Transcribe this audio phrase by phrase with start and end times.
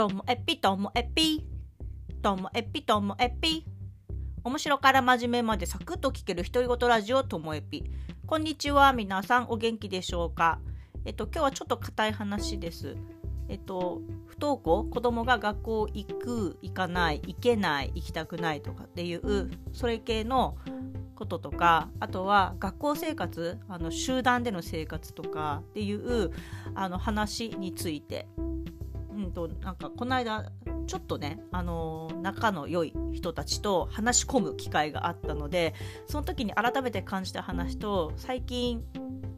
[0.00, 1.44] ともえぴともえぴ
[2.22, 3.66] ともえぴともえぴ
[4.42, 7.84] 面白から真面目までサクッと聞ける独り言ラジオともえぴ
[8.26, 10.58] こんにちは皆さんお元気でしょうか？
[11.04, 12.96] えっと今日はちょっと硬い話です。
[13.50, 14.84] えっと不登校？
[14.84, 20.56] 子供が学校行く行かない行けない行きたくないとかっていうそれ系の
[21.14, 26.30] こととかあとは学校生活あの集団での生活とかっていう
[26.74, 28.26] あの話について、
[29.30, 30.50] と、なんかこの間
[30.86, 35.74] ちょっとね、あの仲の良い人たちと話し込む機会があったので
[36.06, 38.82] その時に改めて感じた話と最近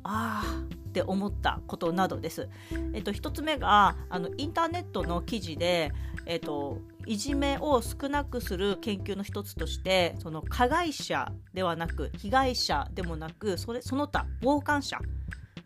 [0.02, 2.48] ああって思ったことなどです。
[2.92, 5.90] えっと、1つ目があのインターネットの記事で、
[6.26, 14.98] えっと、いじめを少なくする研究の一つとしてその加害者ではなく被害者でもなくそれその他傍観者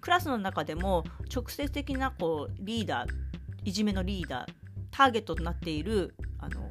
[0.01, 1.02] クラスの中でも
[1.35, 3.09] 直接的なこうリーダー
[3.66, 4.52] いじめのリーダー
[4.92, 6.70] ターゲットとなっているあの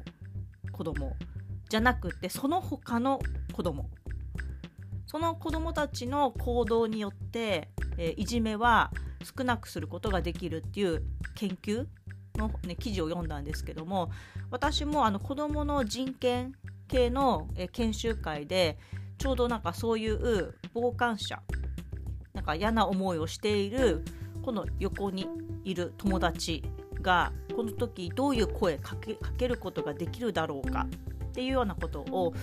[0.72, 1.14] 子供
[1.68, 3.20] じゃなくてその他の
[3.52, 3.90] 子供。
[5.06, 8.90] その子供たちの行動によって、え、いじめは
[9.22, 11.04] 少なくすることができるっていう
[11.36, 11.86] 研究
[12.36, 14.10] の、ね、記事を読んだんですけども
[14.50, 16.54] 私もあの子どもの人権
[16.88, 18.78] 系の、え研修会で
[19.18, 21.40] ちょうどなんかそういう傍観者
[22.34, 24.04] なんか嫌な思いをしている
[24.42, 25.26] この横に
[25.64, 26.64] いる友達
[27.06, 30.86] がこの時どういう声かけかけることができるだろうか
[31.26, 32.34] っていうようなことを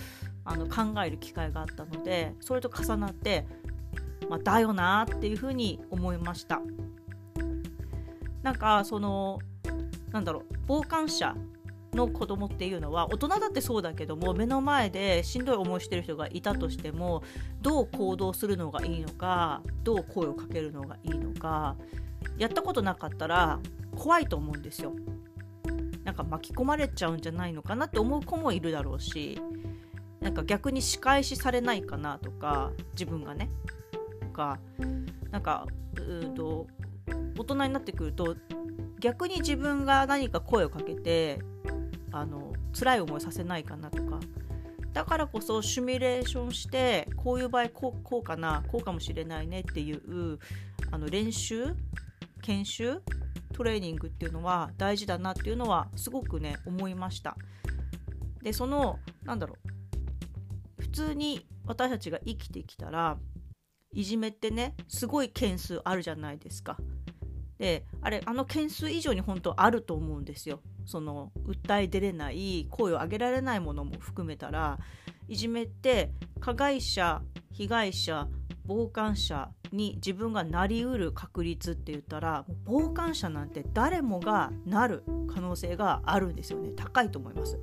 [0.44, 3.46] あの考える機会があったのでそれと重なって、
[4.30, 6.62] まあ、だよなっていうふうに思いました。
[8.42, 9.38] なんかその
[10.12, 11.34] なんだろう傍観者
[11.94, 17.22] の子供っていうのは大人だってそうだけども目の前でしんどい思いしてる人がいたとしても
[17.62, 21.76] どう行動するのがいいのかどう声をかけるのがいいのか
[22.36, 23.60] やったことなかったら
[23.94, 24.92] 怖いと思うんですよ。
[26.04, 29.40] なんか巻き込まれちゃうんじゃないのかなって思う子もいるだろうし
[30.20, 33.48] なんか逆に仕返しされないかなとか自分がね。
[34.20, 34.58] とか
[35.30, 35.66] なんか
[35.96, 36.66] うと
[37.38, 38.36] 大人になってくると
[39.00, 41.40] 逆に自分が何か声をかけて
[42.12, 44.20] あの辛い思いさせないかなとか。
[44.92, 50.38] だからこそシミュレーションしてこういう場合こうこうかなこうかもしれないねっていう
[50.92, 51.74] あの練習？
[52.42, 53.02] 研修？
[53.54, 57.36] トレーニングっていうのは大事だなっていうのはすごくね思いました。
[58.42, 59.56] でそのなんだろ
[60.78, 60.82] う。
[60.82, 63.16] 普通に私たちが生きてきたら
[63.92, 66.76] いじめってねすごい件数あるじゃないですか。
[67.58, 70.60] であれあの件数以上に本当あると思うんですよ。
[70.84, 74.78] その訴え出れない声を上げられないものも含めたら
[75.28, 76.10] いじめって
[76.40, 77.22] 加害者
[77.52, 78.28] 被害者
[78.66, 85.02] 傍観者に自分がなりうる確率って言ったら傍観者なんて誰もがなる
[85.32, 87.58] 可能性があるんですよね高いと思います。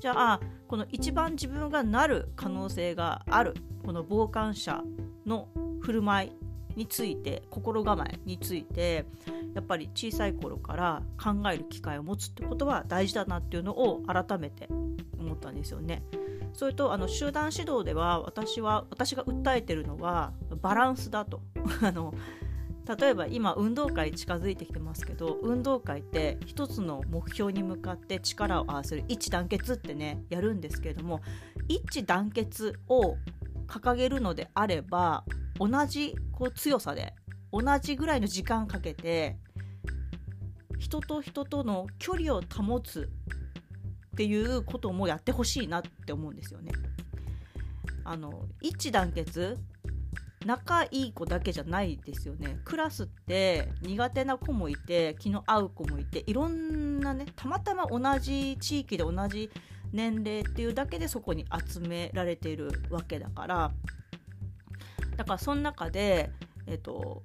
[0.00, 3.54] じゃあこの一番自分がなる可能性がある
[3.84, 4.82] この傍観者
[5.26, 5.48] の
[5.80, 6.32] 振る舞い
[6.76, 9.06] について心構えについて
[9.54, 14.68] やっぱり小さい頃から考える機会を持つってことは大事だなっていうのを改めて
[15.18, 16.02] 思ったんですよね。
[16.58, 21.40] それとあの集団指導では私は私が訴えてるのはバランスだと。
[21.80, 22.12] あの
[22.98, 31.20] 例えば今運動会近づいてきてますけど運動会って一つの目標に向かって力を合わせる一致団結ってねやるんですけれども
[31.68, 33.16] 一致団結を
[33.68, 35.24] 掲げるのであれば
[35.60, 37.14] 同じこう強さで
[37.52, 39.36] 同じぐらいの時間かけて
[40.78, 43.10] 人と人との距離を保つ
[44.18, 46.72] っていうこともやってほしいなって思うんですよね。
[48.02, 49.56] あの一致団結
[50.44, 59.50] 仲いい子だけじゃないですよねクラスって苦手な子もいて気の合う子もいていろんなねたまたま同じ地域で同じ
[59.92, 63.70] 年齢っていうだけでそこに集められているわけだから
[65.16, 66.30] だからその中で、
[66.66, 67.22] えーと、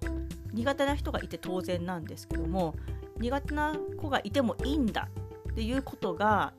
[0.51, 2.75] 苦手な人がいて当然なんですけども
[3.19, 5.07] 苦手な子がいてもいいんだ
[5.51, 6.53] っていうことが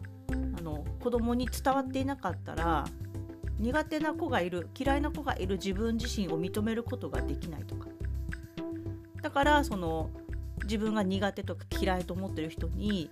[0.59, 2.85] あの子供に伝わっていなかったら
[3.59, 7.87] 苦手な子がいる嫌いな子がいる自分自身を認めることができないとか
[9.23, 10.11] だからその
[10.65, 13.11] 自分が苦手とか嫌いと思ってる人に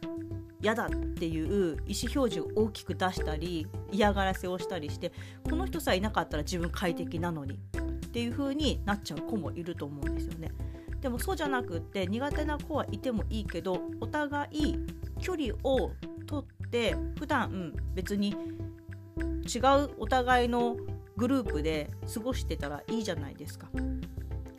[0.61, 10.53] 嫌だっていう意思表示を大きく出したり嫌がらせをしたりしてこの人さえいなかったら自分快適なのにっていう風になっちゃう子もいると思うんですよね。
[11.01, 14.77] でもそうじゃなくって苦手な子はいてもいいけどお互い
[15.21, 15.91] 距離を
[16.27, 20.75] とって普段別に違うお互いの
[21.19, 23.69] グループで過ごしてたらいいじゃないですか。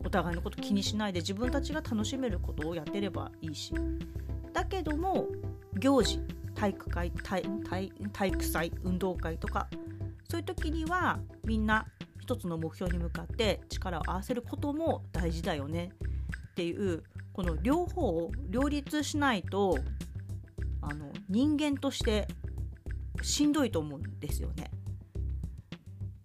[0.05, 3.73] お互いのこと気にしないで自分たちが楽しめることをやってればいいし。
[4.53, 5.27] だけども
[5.79, 6.19] 行事
[6.53, 9.67] 体育会体体体育祭運動会とか
[10.29, 11.87] そういう時にはみんな
[12.19, 15.89] 一つの目標に向かって力を合わせることも大事だよね
[16.51, 17.01] っていう
[17.33, 19.79] この両方を両立しないと
[20.89, 22.27] あの人間として
[23.21, 24.71] しんどいと思うんですよね。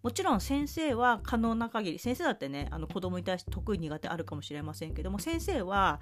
[0.01, 6.01] もちろん先生は可能な限り先生だってねあの子供に対して得意苦手あるかもしれませんけども先生は、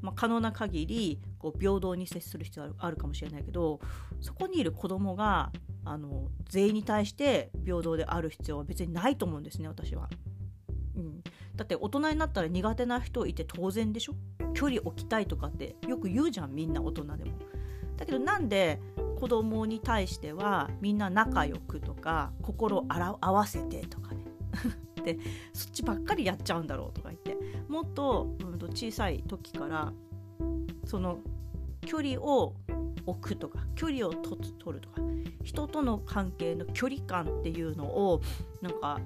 [0.00, 3.80] まあ、可能な限りこう平等に接する必要あるかもしれないけど
[4.20, 5.50] そこにいる子供が
[5.84, 10.08] あの全員に対して平等である必要は別にないと思うんですね私は。
[10.94, 11.22] うん、
[11.56, 14.14] だって大人になったら苦手な人いて当然でしょ？
[14.52, 17.32] 距離置きたいとかってよく言うじゃんみんな大人でも。
[17.98, 18.80] だけどなんで
[19.18, 24.24] 子供に対してはみんな仲良くとか心合わせてとかね。
[25.04, 25.18] で
[25.52, 27.36] そっちばっかりやっちゃうんだろうとか言って。
[27.68, 29.92] もっと,、うん、と小さい時から
[30.84, 31.18] その
[31.82, 32.54] 距離を
[33.06, 35.02] 置くとか距離をと取るとか
[35.42, 38.20] 人との関係の距離感っていうのを
[38.60, 39.00] なんか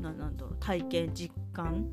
[0.00, 1.90] なんだろう体験実感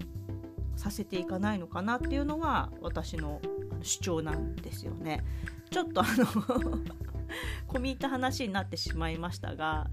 [0.76, 3.42] させていかないのかなっていうのが私の
[3.82, 5.24] 主張なんですよね。
[5.70, 6.26] ちょっとあの
[7.68, 9.90] 込み入った話になってしまいましたが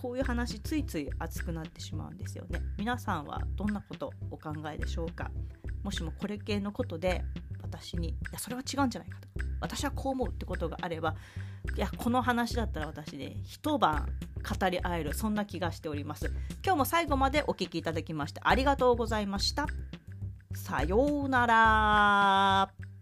[0.00, 2.60] こういう話ついつい熱くなってしまうんですよね。
[2.76, 5.30] 皆さんはどんなことお考えでしょうか？
[5.82, 7.24] もしもこれ系のことで
[7.62, 9.28] 私にいやそれは違うんじゃないかと。
[9.60, 11.14] 私はこう思うってことがあれば
[11.74, 14.06] いやこの話だったら私ね一晩
[14.60, 16.26] 語り合えるそんな気がしております。
[16.62, 19.66] 今日も最後までお聴きいただきましてありがとうございました。
[20.54, 22.93] さようなら。